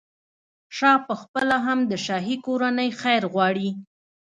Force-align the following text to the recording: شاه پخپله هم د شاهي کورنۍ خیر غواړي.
شاه 0.77 0.99
پخپله 1.07 1.57
هم 1.65 1.79
د 1.91 1.93
شاهي 2.05 2.35
کورنۍ 2.45 2.89
خیر 3.01 3.23
غواړي. 3.33 3.69